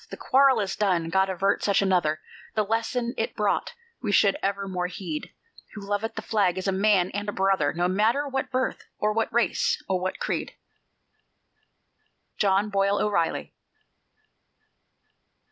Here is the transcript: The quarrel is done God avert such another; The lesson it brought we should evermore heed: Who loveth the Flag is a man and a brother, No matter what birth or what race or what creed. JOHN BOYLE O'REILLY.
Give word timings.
The 0.09 0.17
quarrel 0.17 0.59
is 0.59 0.75
done 0.75 1.09
God 1.11 1.29
avert 1.29 1.61
such 1.63 1.79
another; 1.79 2.21
The 2.55 2.63
lesson 2.65 3.13
it 3.19 3.35
brought 3.35 3.75
we 4.01 4.11
should 4.11 4.35
evermore 4.41 4.87
heed: 4.87 5.31
Who 5.75 5.81
loveth 5.87 6.15
the 6.15 6.23
Flag 6.23 6.57
is 6.57 6.67
a 6.67 6.71
man 6.71 7.11
and 7.11 7.29
a 7.29 7.31
brother, 7.31 7.71
No 7.71 7.87
matter 7.87 8.27
what 8.27 8.49
birth 8.49 8.83
or 8.97 9.13
what 9.13 9.31
race 9.31 9.79
or 9.87 9.99
what 9.99 10.17
creed. 10.17 10.55
JOHN 12.39 12.71
BOYLE 12.71 12.99
O'REILLY. 12.99 13.53